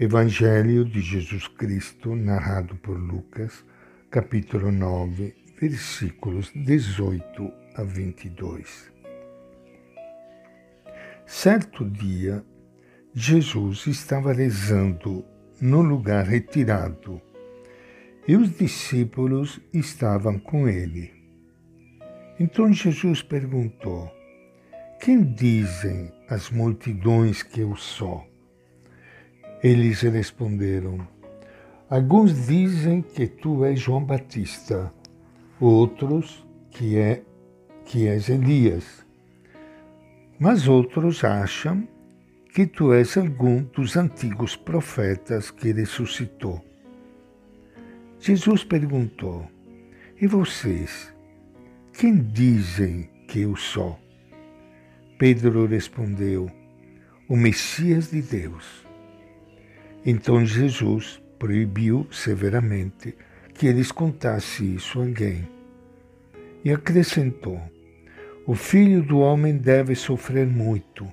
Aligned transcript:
Evangelho 0.00 0.86
de 0.86 1.02
Jesus 1.02 1.46
Cristo, 1.46 2.16
narrado 2.16 2.74
por 2.76 2.98
Lucas, 2.98 3.62
capítulo 4.10 4.72
9, 4.72 5.34
versículos 5.60 6.50
18 6.54 7.52
a 7.76 7.82
22. 7.82 8.90
Certo 11.26 11.84
dia, 11.84 12.42
Jesus 13.12 13.86
estava 13.86 14.32
rezando 14.32 15.26
no 15.60 15.82
lugar 15.82 16.24
retirado 16.24 17.20
e 18.26 18.34
os 18.34 18.50
discípulos 18.56 19.60
estavam 19.74 20.38
com 20.38 20.66
ele. 20.66 21.12
Então 22.40 22.72
Jesus 22.72 23.20
perguntou: 23.20 24.10
Quem 25.02 25.22
dizem 25.22 26.10
as 26.30 26.48
multidões 26.48 27.42
que 27.42 27.60
eu 27.60 27.76
sou? 27.76 28.31
Eles 29.62 30.00
responderam: 30.00 31.06
Alguns 31.88 32.46
dizem 32.48 33.00
que 33.00 33.28
tu 33.28 33.64
és 33.64 33.78
João 33.78 34.02
Batista, 34.02 34.92
outros 35.60 36.44
que 36.70 36.98
é 36.98 37.22
que 37.84 38.08
és 38.08 38.28
Elias, 38.28 39.06
mas 40.38 40.66
outros 40.66 41.22
acham 41.22 41.86
que 42.52 42.66
tu 42.66 42.92
és 42.92 43.16
algum 43.16 43.62
dos 43.62 43.96
antigos 43.96 44.56
profetas 44.56 45.50
que 45.52 45.70
ressuscitou. 45.72 46.60
Jesus 48.18 48.64
perguntou: 48.64 49.46
E 50.20 50.26
vocês, 50.26 51.14
quem 51.92 52.16
dizem 52.18 53.08
que 53.28 53.42
eu 53.42 53.54
sou? 53.54 53.96
Pedro 55.18 55.66
respondeu: 55.66 56.50
O 57.28 57.36
Messias 57.36 58.10
de 58.10 58.20
Deus. 58.20 58.91
Então 60.04 60.44
Jesus 60.44 61.22
proibiu 61.38 62.06
severamente 62.10 63.16
que 63.54 63.66
eles 63.66 63.92
contassem 63.92 64.74
isso 64.74 64.98
a 65.00 65.02
alguém. 65.02 65.48
E 66.64 66.70
acrescentou: 66.70 67.60
O 68.46 68.54
filho 68.54 69.02
do 69.02 69.18
homem 69.18 69.56
deve 69.56 69.94
sofrer 69.94 70.46
muito, 70.46 71.06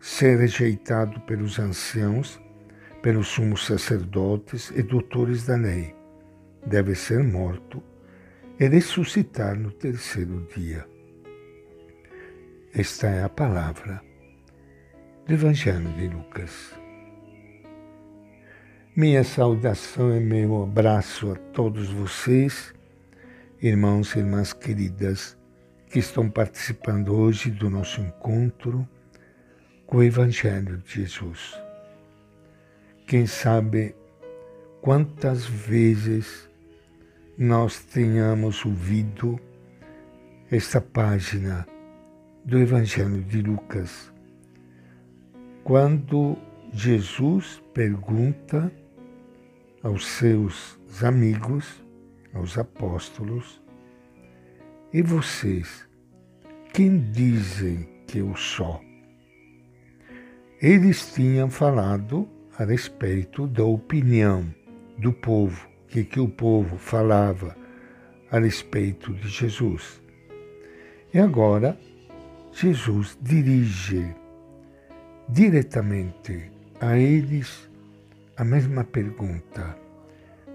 ser 0.00 0.38
rejeitado 0.38 1.20
pelos 1.20 1.58
anciãos, 1.58 2.40
pelos 3.02 3.28
sumos 3.28 3.66
sacerdotes 3.66 4.70
e 4.74 4.82
doutores 4.82 5.46
da 5.46 5.56
lei. 5.56 5.94
Deve 6.64 6.94
ser 6.94 7.22
morto 7.24 7.82
e 8.58 8.68
ressuscitar 8.68 9.58
no 9.58 9.72
terceiro 9.72 10.46
dia. 10.54 10.86
Esta 12.74 13.08
é 13.08 13.24
a 13.24 13.28
palavra 13.28 14.00
do 15.26 15.32
Evangelho 15.32 15.88
de 15.94 16.08
Lucas. 16.08 16.79
Minha 19.00 19.24
saudação 19.24 20.14
e 20.14 20.20
meu 20.20 20.62
abraço 20.62 21.32
a 21.32 21.34
todos 21.34 21.88
vocês, 21.88 22.74
irmãos 23.62 24.14
e 24.14 24.18
irmãs 24.18 24.52
queridas, 24.52 25.38
que 25.90 26.00
estão 26.00 26.28
participando 26.28 27.14
hoje 27.14 27.50
do 27.50 27.70
nosso 27.70 28.02
encontro 28.02 28.86
com 29.86 29.96
o 29.96 30.02
Evangelho 30.02 30.82
de 30.84 30.96
Jesus. 30.96 31.58
Quem 33.06 33.26
sabe 33.26 33.96
quantas 34.82 35.46
vezes 35.46 36.46
nós 37.38 37.82
tenhamos 37.82 38.66
ouvido 38.66 39.40
esta 40.50 40.78
página 40.78 41.66
do 42.44 42.58
Evangelho 42.58 43.24
de 43.24 43.40
Lucas, 43.40 44.12
quando 45.64 46.36
Jesus 46.70 47.62
pergunta 47.72 48.70
aos 49.82 50.06
seus 50.06 50.78
amigos, 51.02 51.82
aos 52.34 52.58
apóstolos, 52.58 53.62
e 54.92 55.02
vocês, 55.02 55.88
quem 56.72 56.98
dizem 57.12 57.88
que 58.06 58.18
eu 58.18 58.34
sou? 58.36 58.80
Eles 60.60 61.14
tinham 61.14 61.48
falado 61.48 62.28
a 62.58 62.64
respeito 62.64 63.46
da 63.46 63.64
opinião 63.64 64.54
do 64.98 65.12
povo, 65.12 65.66
o 65.84 65.86
que, 65.86 66.04
que 66.04 66.20
o 66.20 66.28
povo 66.28 66.76
falava 66.76 67.56
a 68.30 68.38
respeito 68.38 69.14
de 69.14 69.28
Jesus. 69.28 70.02
E 71.14 71.18
agora, 71.18 71.78
Jesus 72.52 73.16
dirige 73.22 74.14
diretamente 75.28 76.50
a 76.80 76.98
eles 76.98 77.69
a 78.40 78.44
mesma 78.44 78.84
pergunta: 78.84 79.76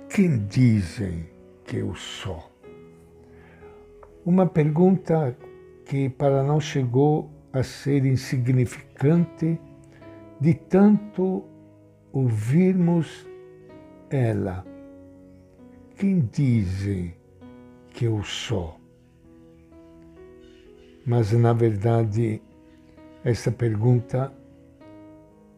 quem 0.10 0.40
dizem 0.48 1.30
que 1.64 1.78
eu 1.78 1.94
sou? 1.94 2.52
Uma 4.26 4.48
pergunta 4.48 5.38
que 5.86 6.10
para 6.10 6.42
nós 6.42 6.64
chegou 6.64 7.30
a 7.54 7.62
ser 7.62 8.04
insignificante 8.04 9.60
de 10.42 10.56
tanto 10.56 11.46
ouvirmos 12.12 13.28
ela. 14.10 14.66
Quem 15.96 16.22
dizem 16.22 17.14
que 17.92 18.06
eu 18.06 18.24
sou? 18.24 18.80
Mas, 21.06 21.32
na 21.34 21.54
verdade, 21.54 22.42
essa 23.24 23.52
pergunta 23.52 24.34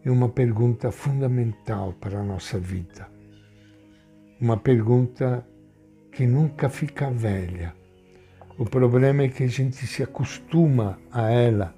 é 0.07 0.09
uma 0.11 0.29
pergunta 0.29 0.89
fundamental 0.89 1.91
para 1.99 2.19
a 2.19 2.23
nossa 2.23 2.57
vida. 2.57 3.11
Uma 4.39 4.55
pergunta 4.55 5.45
que 6.13 6.25
nunca 6.25 6.69
fica 6.69 7.11
velha. 7.11 7.75
O 8.57 8.63
problema 8.63 9.23
é 9.23 9.27
que 9.27 9.43
a 9.43 9.47
gente 9.47 9.75
se 9.85 10.01
acostuma 10.01 10.97
a 11.11 11.29
ela 11.29 11.75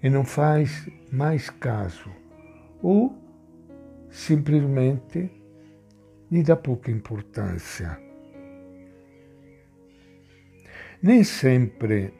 e 0.00 0.08
não 0.08 0.24
faz 0.24 0.88
mais 1.10 1.50
caso, 1.50 2.08
ou 2.80 3.12
simplesmente 4.08 5.28
lhe 6.30 6.42
dá 6.44 6.54
pouca 6.54 6.92
importância. 6.92 7.98
Nem 11.02 11.24
sempre 11.24 12.14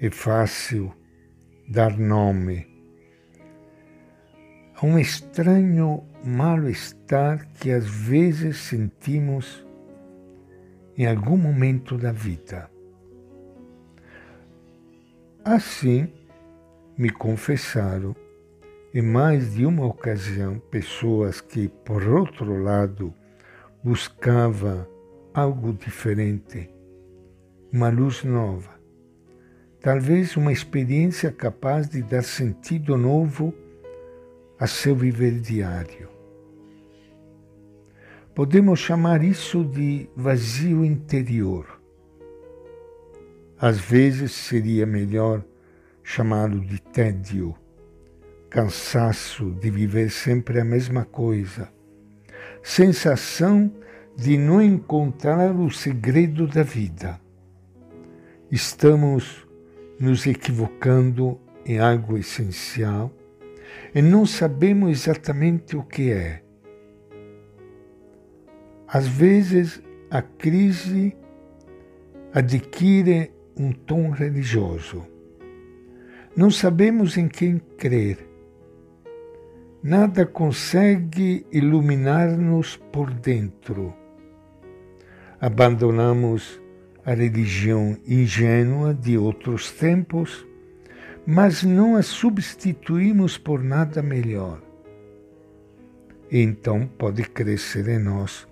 é 0.00 0.08
fácil 0.08 0.94
dar 1.68 1.98
nome 1.98 2.71
um 4.82 4.98
estranho 4.98 6.02
mal-estar 6.24 7.46
que 7.54 7.70
às 7.70 7.86
vezes 7.86 8.56
sentimos 8.56 9.64
em 10.98 11.06
algum 11.06 11.36
momento 11.36 11.96
da 11.96 12.10
vida. 12.10 12.68
Assim, 15.44 16.12
me 16.98 17.10
confessaram 17.10 18.14
em 18.92 19.02
mais 19.02 19.54
de 19.54 19.64
uma 19.64 19.86
ocasião 19.86 20.58
pessoas 20.58 21.40
que, 21.40 21.68
por 21.68 22.02
outro 22.08 22.60
lado, 22.60 23.14
buscavam 23.84 24.86
algo 25.32 25.72
diferente, 25.72 26.68
uma 27.72 27.88
luz 27.88 28.24
nova, 28.24 28.70
talvez 29.80 30.36
uma 30.36 30.52
experiência 30.52 31.30
capaz 31.30 31.88
de 31.88 32.02
dar 32.02 32.22
sentido 32.22 32.96
novo 32.96 33.54
a 34.62 34.66
seu 34.68 34.94
viver 34.94 35.40
diário. 35.40 36.08
Podemos 38.32 38.78
chamar 38.78 39.24
isso 39.24 39.64
de 39.64 40.08
vazio 40.14 40.84
interior. 40.84 41.66
Às 43.58 43.80
vezes 43.80 44.30
seria 44.30 44.86
melhor 44.86 45.44
chamá-lo 46.04 46.60
de 46.60 46.80
tédio, 46.80 47.56
cansaço 48.48 49.50
de 49.50 49.68
viver 49.68 50.12
sempre 50.12 50.60
a 50.60 50.64
mesma 50.64 51.04
coisa, 51.04 51.68
sensação 52.62 53.68
de 54.16 54.38
não 54.38 54.62
encontrar 54.62 55.50
o 55.56 55.72
segredo 55.72 56.46
da 56.46 56.62
vida. 56.62 57.20
Estamos 58.48 59.44
nos 59.98 60.24
equivocando 60.24 61.40
em 61.66 61.80
algo 61.80 62.16
essencial 62.16 63.12
e 63.94 64.00
não 64.00 64.24
sabemos 64.24 64.90
exatamente 64.90 65.76
o 65.76 65.82
que 65.82 66.10
é. 66.10 66.42
Às 68.86 69.06
vezes, 69.08 69.82
a 70.10 70.20
crise 70.20 71.16
adquire 72.34 73.32
um 73.56 73.72
tom 73.72 74.10
religioso. 74.10 75.06
Não 76.36 76.50
sabemos 76.50 77.16
em 77.16 77.28
quem 77.28 77.58
crer. 77.78 78.28
Nada 79.82 80.24
consegue 80.24 81.46
iluminar-nos 81.50 82.76
por 82.76 83.12
dentro. 83.12 83.94
Abandonamos 85.40 86.60
a 87.04 87.12
religião 87.12 87.96
ingênua 88.06 88.94
de 88.94 89.18
outros 89.18 89.72
tempos 89.72 90.46
mas 91.26 91.62
não 91.62 91.96
a 91.96 92.02
substituímos 92.02 93.38
por 93.38 93.62
nada 93.62 94.02
melhor. 94.02 94.60
Então 96.30 96.86
pode 96.86 97.22
crescer 97.24 97.88
em 97.88 97.98
nós 97.98 98.48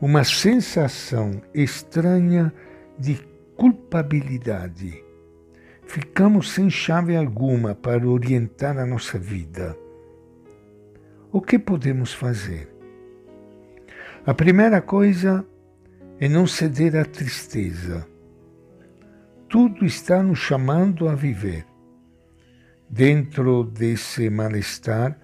uma 0.00 0.24
sensação 0.24 1.40
estranha 1.54 2.52
de 2.98 3.18
culpabilidade. 3.56 5.02
Ficamos 5.86 6.52
sem 6.52 6.68
chave 6.68 7.16
alguma 7.16 7.74
para 7.74 8.06
orientar 8.06 8.78
a 8.78 8.86
nossa 8.86 9.18
vida. 9.18 9.76
O 11.32 11.40
que 11.40 11.58
podemos 11.58 12.12
fazer? 12.12 12.68
A 14.26 14.32
primeira 14.32 14.80
coisa 14.80 15.44
é 16.20 16.28
não 16.28 16.46
ceder 16.46 16.96
à 16.96 17.04
tristeza. 17.04 18.06
Tudo 19.48 19.84
está 19.84 20.22
nos 20.22 20.38
chamando 20.38 21.08
a 21.08 21.14
viver. 21.14 21.64
Dentro 22.96 23.64
desse 23.64 24.30
mal-estar 24.30 25.18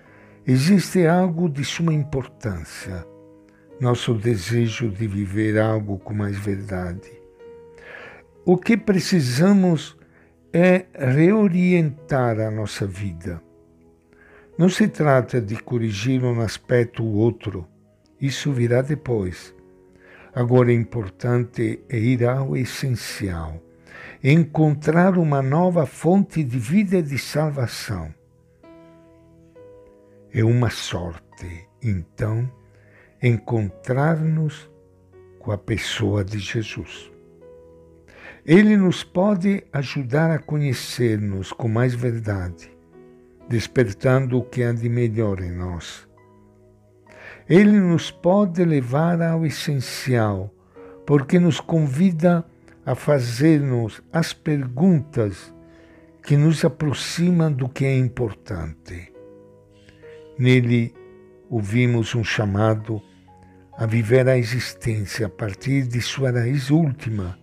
existe 0.44 1.06
algo 1.06 1.48
de 1.48 1.64
suma 1.64 1.94
importância, 1.94 3.06
nosso 3.80 4.12
desejo 4.12 4.90
de 4.90 5.06
viver 5.06 5.56
algo 5.56 5.96
com 5.96 6.12
mais 6.12 6.36
verdade. 6.36 7.12
O 8.44 8.56
que 8.56 8.76
precisamos 8.76 9.96
é 10.52 10.86
reorientar 10.92 12.40
a 12.40 12.50
nossa 12.50 12.88
vida. 12.88 13.40
Não 14.58 14.68
se 14.68 14.88
trata 14.88 15.40
de 15.40 15.54
corrigir 15.54 16.24
um 16.24 16.40
aspecto 16.40 17.04
ou 17.04 17.14
outro, 17.14 17.68
isso 18.20 18.50
virá 18.50 18.82
depois. 18.82 19.54
Agora, 20.34 20.70
o 20.70 20.72
importante 20.72 21.78
é 21.88 21.96
ir 21.96 22.24
ao 22.24 22.56
essencial, 22.56 23.62
encontrar 24.22 25.16
uma 25.18 25.42
nova 25.42 25.86
fonte 25.86 26.42
de 26.42 26.58
vida 26.58 26.98
e 26.98 27.02
de 27.02 27.18
salvação. 27.18 28.12
É 30.32 30.44
uma 30.44 30.70
sorte, 30.70 31.68
então, 31.82 32.50
encontrar-nos 33.22 34.70
com 35.38 35.52
a 35.52 35.58
pessoa 35.58 36.24
de 36.24 36.38
Jesus. 36.38 37.10
Ele 38.46 38.76
nos 38.76 39.02
pode 39.02 39.64
ajudar 39.72 40.30
a 40.30 40.38
conhecer-nos 40.38 41.52
com 41.52 41.68
mais 41.68 41.94
verdade, 41.94 42.70
despertando 43.48 44.38
o 44.38 44.44
que 44.44 44.62
há 44.62 44.72
de 44.72 44.88
melhor 44.88 45.40
em 45.40 45.50
nós 45.50 46.08
ele 47.50 47.80
nos 47.80 48.12
pode 48.12 48.64
levar 48.64 49.20
ao 49.20 49.44
essencial, 49.44 50.54
porque 51.04 51.40
nos 51.40 51.58
convida 51.58 52.44
a 52.90 52.94
fazer-nos 52.96 54.02
as 54.12 54.32
perguntas 54.32 55.54
que 56.24 56.36
nos 56.36 56.64
aproximam 56.64 57.52
do 57.52 57.68
que 57.68 57.84
é 57.84 57.96
importante. 57.96 59.12
Nele 60.36 60.92
ouvimos 61.48 62.16
um 62.16 62.24
chamado 62.24 63.00
a 63.78 63.86
viver 63.86 64.28
a 64.28 64.36
existência 64.36 65.26
a 65.26 65.30
partir 65.30 65.86
de 65.86 66.00
sua 66.00 66.32
raiz 66.32 66.68
última, 66.68 67.38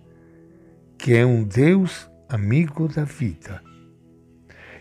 que 0.97 1.15
é 1.15 1.25
um 1.25 1.45
Deus 1.45 2.11
amigo 2.27 2.89
da 2.89 3.05
vida. 3.05 3.63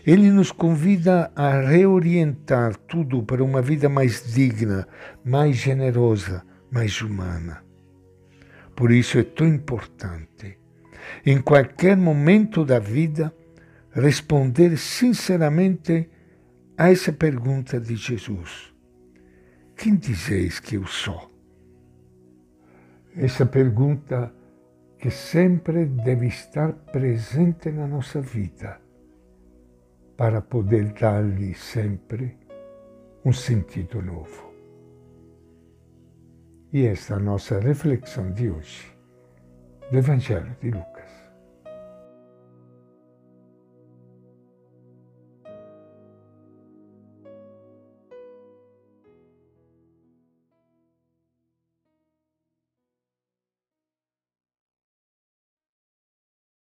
Ele 0.05 0.29
nos 0.29 0.51
convida 0.51 1.31
a 1.33 1.61
reorientar 1.61 2.75
tudo 2.75 3.23
para 3.23 3.41
uma 3.41 3.61
vida 3.61 3.87
mais 3.87 4.33
digna, 4.33 4.85
mais 5.23 5.55
generosa, 5.55 6.43
mais 6.69 7.01
humana. 7.01 7.66
Por 8.77 8.91
isso 8.91 9.17
é 9.17 9.23
tão 9.23 9.47
importante, 9.47 10.59
em 11.25 11.41
qualquer 11.41 11.97
momento 11.97 12.63
da 12.63 12.77
vida, 12.77 13.33
responder 13.91 14.77
sinceramente 14.77 16.07
a 16.77 16.91
essa 16.91 17.11
pergunta 17.11 17.79
de 17.79 17.95
Jesus: 17.95 18.71
Quem 19.75 19.95
dizeis 19.95 20.59
que 20.59 20.75
eu 20.75 20.85
sou? 20.85 21.31
Essa 23.15 23.47
pergunta 23.47 24.31
que 24.99 25.09
sempre 25.09 25.87
deve 25.87 26.27
estar 26.27 26.71
presente 26.71 27.71
na 27.71 27.87
nossa 27.87 28.21
vida 28.21 28.79
para 30.15 30.39
poder 30.39 30.93
dar-lhe 30.93 31.55
sempre 31.55 32.37
um 33.25 33.33
sentido 33.33 34.03
novo. 34.03 34.46
E 36.77 36.85
esta 36.85 37.15
é 37.15 37.17
a 37.17 37.19
nossa 37.19 37.59
reflexão 37.59 38.31
de 38.33 38.51
hoje 38.51 38.85
do 39.89 39.97
Evangelho 39.97 40.55
de 40.61 40.69
Lucas. 40.69 40.96